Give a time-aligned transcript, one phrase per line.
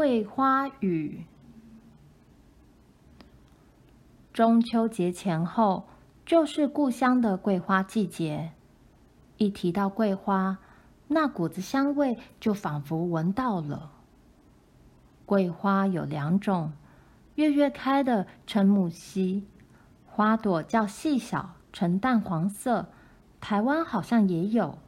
[0.00, 1.26] 桂花雨。
[4.32, 5.90] 中秋节前后
[6.24, 8.52] 就是故乡的桂花季节，
[9.36, 10.56] 一提到桂花，
[11.08, 13.90] 那股子香味就仿佛闻到了。
[15.26, 16.72] 桂花有两种，
[17.34, 19.42] 月月开的称木樨，
[20.06, 22.86] 花朵较细小，呈淡黄色。
[23.38, 24.78] 台湾好像也有。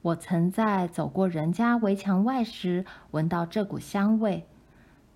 [0.00, 4.46] 我曾在走过人家围墙外时，闻到这股香味，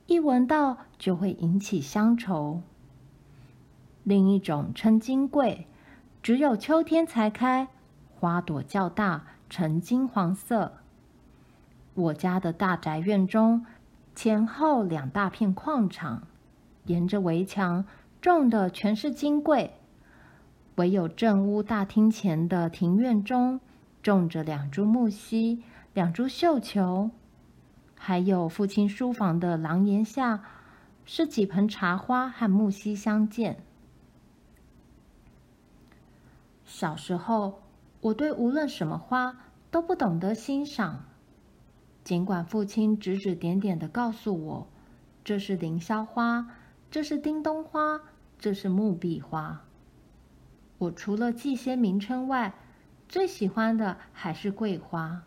[0.06, 2.62] 一闻到就会引起乡愁。
[4.04, 5.66] 另一种称金桂，
[6.22, 7.66] 只有秋天才开，
[8.14, 10.74] 花朵较大，呈金黄色。
[11.94, 13.66] 我家的大宅院中，
[14.14, 16.22] 前后两大片矿场，
[16.84, 17.84] 沿着围墙
[18.20, 19.72] 种的全是金桂，
[20.76, 23.58] 唯有正屋大厅前的庭院中，
[24.04, 25.60] 种着两株木樨，
[25.94, 27.10] 两株绣球，
[27.96, 30.44] 还有父亲书房的廊檐下，
[31.04, 33.58] 是几盆茶花和木樨相间。
[36.64, 37.62] 小时候，
[38.00, 39.38] 我对无论什么花
[39.70, 41.04] 都不懂得欣赏，
[42.04, 44.66] 尽管父亲指指点点的告诉我，
[45.24, 46.48] 这是凌霄花，
[46.90, 48.00] 这是叮咚花，
[48.38, 49.62] 这是木壁花。
[50.78, 52.54] 我除了记些名称外，
[53.08, 55.22] 最喜欢的还是桂花。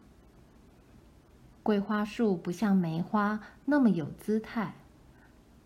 [1.69, 4.73] 桂花树不像梅花那么有姿态，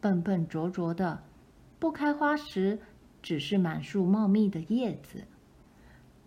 [0.01, 1.23] 笨笨拙拙的，
[1.79, 2.81] 不开花时
[3.21, 5.23] 只是满树茂密的叶子。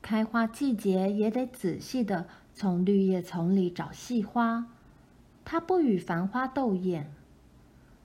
[0.01, 4.65] 开花季节也得仔细的从绿叶丛里找细花，
[5.45, 7.13] 它不与繁花斗艳。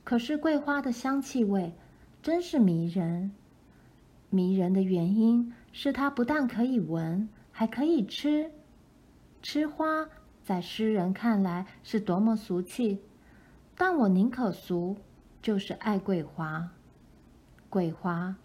[0.04, 1.74] 可是桂花的香气味
[2.22, 3.32] 真是迷人，
[4.30, 7.30] 迷人的原因是它不但可以闻。
[7.54, 8.52] 还可以吃，
[9.42, 10.10] 吃花
[10.52, 13.00] 在诗人看来是多么俗气，
[13.78, 14.98] 但我宁可俗，
[15.42, 16.72] 就是爱桂花。
[17.70, 18.36] 桂花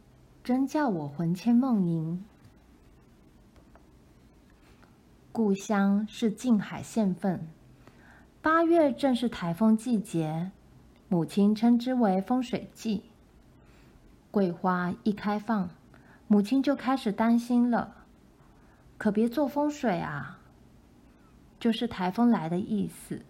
[0.44, 2.24] 真叫我魂牵梦萦。
[5.32, 7.48] 故乡是静海县份，
[8.40, 10.52] 八月正是台风季节，
[11.08, 13.02] 母亲称之为风水季。
[14.30, 15.68] 桂花一开放，
[16.28, 17.96] 母亲就开始担心了。
[18.96, 20.35] 可别做风水啊！
[21.58, 23.22] 就是台风来的意思。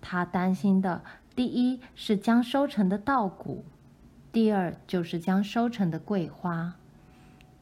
[0.00, 1.02] 他担心的，
[1.34, 3.64] 第一是将收成的稻谷，
[4.30, 6.74] 第二就是将收成的桂花。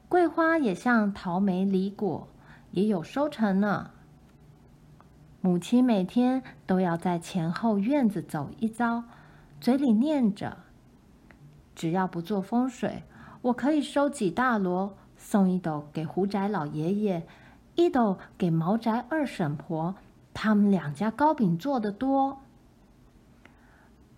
[0.08, 2.28] 桂花也像桃、梅、李果，
[2.72, 3.90] 也有收成呢。
[5.40, 9.04] 母亲每天都要在前后院子走一遭，
[9.60, 10.58] 嘴里念着
[11.74, 13.02] ：“只要不做风水，
[13.42, 17.26] 我可以收几大箩。”送一斗给胡宅老爷爷，
[17.74, 19.94] 一斗给毛宅二婶婆，
[20.32, 22.38] 他们两家糕饼做的多。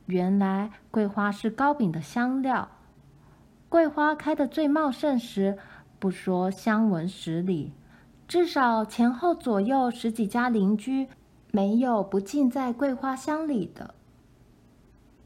[0.06, 2.68] 原来桂花是糕饼的香料。
[3.68, 5.58] 桂花开的最茂盛时，
[5.98, 7.72] 不说香闻十里，
[8.28, 11.08] 至少前后左右十几家邻居，
[11.50, 13.94] 没有不浸在桂花香里的。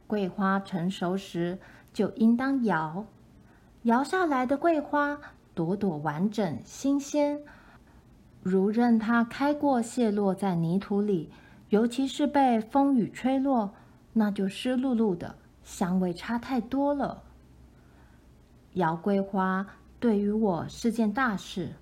[0.06, 1.58] 桂花成熟时，
[1.92, 3.04] 就应当摇，
[3.82, 5.18] 摇下来的桂花。
[5.52, 7.42] 朵朵完整新鲜，
[8.42, 11.30] 如任它开过泄落在泥土里，
[11.68, 13.72] 尤其是被风雨吹落，
[14.14, 17.22] 那就湿漉漉的，香味差太多了。
[18.74, 19.66] 摇桂花
[19.98, 21.74] 对于我是件大事，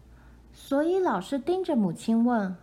[0.52, 2.56] 所以老是盯着母亲问：“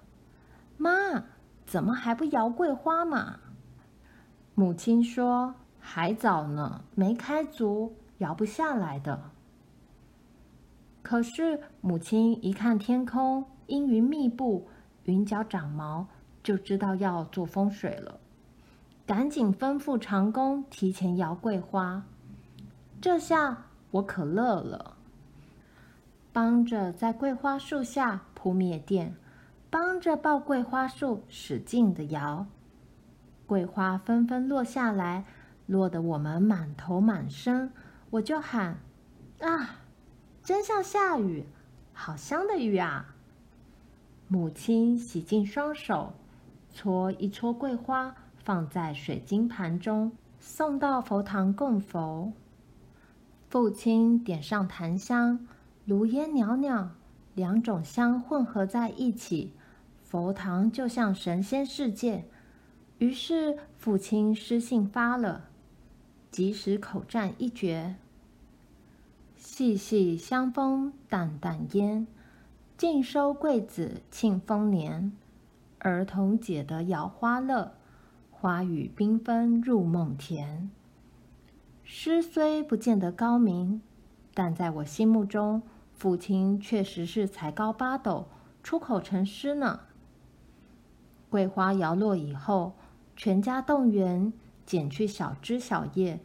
[0.77, 1.23] 妈，
[1.65, 3.39] 怎么还不摇桂花嘛？”
[4.55, 9.31] 母亲说：“还早呢，没开足，摇不下来的。”
[11.01, 14.67] 可是母亲一看天空阴云密布，
[15.03, 16.07] 云脚长毛，
[16.43, 18.19] 就知道要做风水了，
[19.05, 22.03] 赶紧吩咐长工提前摇桂花。
[23.01, 24.95] 这下我可乐了，
[26.31, 29.15] 帮着在桂花树下铺篾垫，
[29.69, 32.45] 帮着抱桂花树使劲的摇，
[33.45, 35.25] 桂花纷纷落下来，
[35.65, 37.71] 落得我们满头满身，
[38.11, 38.77] 我就喊
[39.39, 39.77] 啊！
[40.43, 41.45] 真像下雨，
[41.91, 43.14] 好香的雨啊！
[44.27, 46.13] 母亲洗净双手，
[46.73, 52.33] 搓一撮桂花，放在水晶盘中，送到佛堂供佛。
[53.49, 55.47] 父亲点上檀香，
[55.85, 56.89] 炉烟袅袅，
[57.35, 59.53] 两种香混合在一起，
[60.03, 62.25] 佛堂就像神仙世界。
[62.97, 65.45] 于是父亲诗兴发了，
[66.31, 67.95] 即时口占一绝。
[69.35, 72.07] 细细香风淡淡烟，
[72.77, 75.13] 尽收桂子庆丰年。
[75.79, 77.71] 儿童解得摇花乐，
[78.29, 80.69] 花语缤纷入梦田。
[81.85, 83.81] 诗虽不见得高明，
[84.33, 85.61] 但在我心目中，
[85.93, 88.27] 父亲确实是才高八斗，
[88.61, 89.79] 出口成诗呢。
[91.29, 92.73] 桂花摇落以后，
[93.15, 94.33] 全家动员，
[94.65, 96.19] 剪去小枝小叶，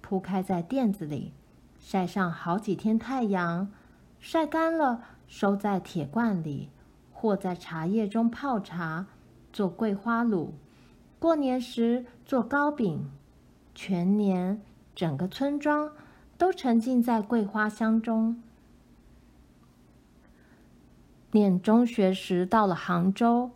[0.00, 1.32] 铺开在垫子里，
[1.78, 3.70] 晒上好几天太阳，
[4.18, 6.70] 晒干了，收在铁罐里，
[7.12, 9.06] 或在茶叶中泡茶，
[9.52, 10.48] 做桂花卤。
[11.20, 13.08] 过年时做糕饼，
[13.72, 14.60] 全年
[14.92, 15.92] 整个村庄
[16.36, 18.42] 都沉浸在桂花香中。
[21.30, 23.52] 念中学时到了杭州，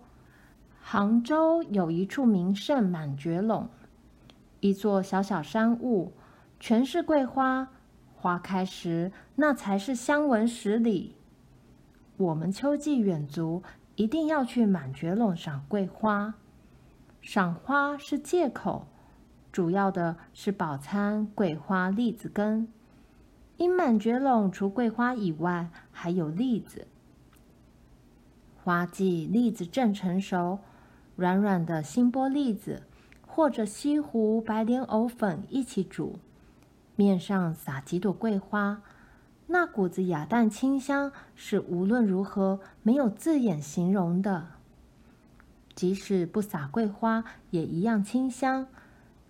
[0.81, 3.67] 杭州有一处名胜满觉陇，
[4.61, 6.13] 一座小小山坞，
[6.61, 7.71] 全是桂花，
[8.15, 11.17] 花开时那才是香闻十里。
[12.17, 13.63] 我们秋季远足
[13.97, 16.35] 一定要去满觉陇赏桂花。
[17.21, 18.87] 赏花是借口，
[19.51, 22.69] 主要的是饱餐桂花栗子羹。
[23.57, 26.87] 因满觉陇除桂花以外，还有栗子。
[28.63, 30.59] 花季栗子正成熟，
[31.17, 32.83] 软软的新剥栗子，
[33.27, 36.19] 或者西湖白莲藕粉一起煮，
[36.97, 38.83] 面上撒几朵桂花，
[39.47, 44.47] 那股子雅淡清香是无论如何没有字眼形容的。
[45.75, 48.67] 即使不撒桂花，也一样清香，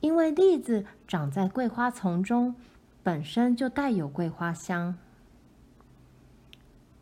[0.01, 2.55] 因为栗子长在桂花丛中，
[3.03, 4.97] 本身就带有桂花香。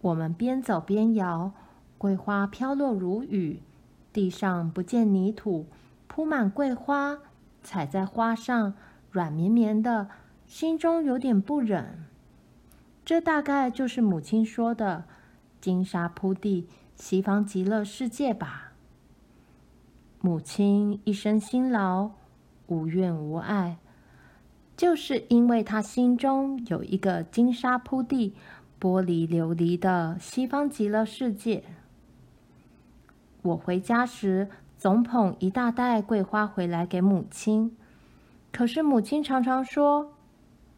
[0.00, 1.52] 我们边走边摇，
[1.98, 3.60] 桂花飘落如雨，
[4.12, 5.66] 地上不见泥土，
[6.06, 7.18] 铺满桂花，
[7.62, 8.74] 踩在花上
[9.10, 10.08] 软绵绵的，
[10.46, 12.06] 心中有点不忍。
[13.04, 15.04] 这大概就是母亲说的
[15.60, 18.72] “金沙铺地，西方极乐世界”吧。
[20.20, 22.12] 母亲一生辛劳，
[22.68, 23.78] 无怨无爱，
[24.76, 28.36] 就是因为她心中有一个金沙铺地、
[28.80, 31.64] 玻璃琉璃的西方极乐世界。
[33.42, 37.76] 我回家时总捧一大袋桂花回来给母亲，
[38.52, 40.12] 可是母亲常常说，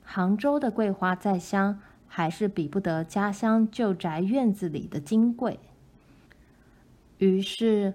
[0.02, 1.78] 杭州的桂花再香，
[2.14, 5.58] 还是比不得家乡旧宅院子里的金贵。
[7.18, 7.94] 于是。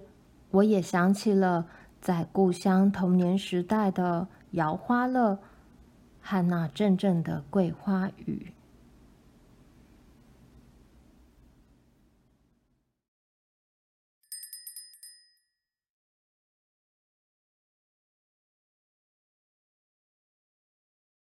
[0.50, 1.66] 我也想起了
[2.00, 5.38] 在故乡童年时代的摇花乐
[6.20, 8.52] 和那阵阵的桂花雨。